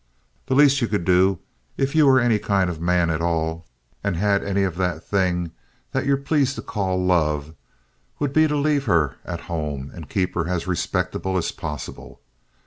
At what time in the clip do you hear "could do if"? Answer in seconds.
0.87-1.93